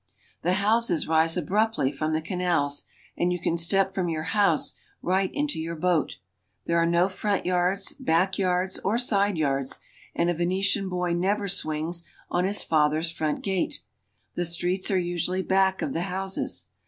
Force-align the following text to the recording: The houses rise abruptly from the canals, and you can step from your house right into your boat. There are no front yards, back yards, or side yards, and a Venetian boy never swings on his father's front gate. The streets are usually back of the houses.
The 0.41 0.53
houses 0.53 1.07
rise 1.07 1.37
abruptly 1.37 1.91
from 1.91 2.11
the 2.13 2.23
canals, 2.23 2.85
and 3.15 3.31
you 3.31 3.39
can 3.39 3.55
step 3.55 3.93
from 3.93 4.09
your 4.09 4.23
house 4.33 4.73
right 5.03 5.29
into 5.31 5.59
your 5.59 5.75
boat. 5.75 6.17
There 6.65 6.79
are 6.79 6.87
no 6.87 7.07
front 7.07 7.45
yards, 7.45 7.93
back 7.93 8.39
yards, 8.39 8.79
or 8.79 8.97
side 8.97 9.37
yards, 9.37 9.79
and 10.15 10.27
a 10.27 10.33
Venetian 10.33 10.89
boy 10.89 11.13
never 11.13 11.47
swings 11.47 12.03
on 12.31 12.45
his 12.45 12.63
father's 12.63 13.11
front 13.11 13.43
gate. 13.43 13.81
The 14.33 14.45
streets 14.47 14.89
are 14.89 14.97
usually 14.97 15.43
back 15.43 15.83
of 15.83 15.93
the 15.93 16.01
houses. 16.01 16.69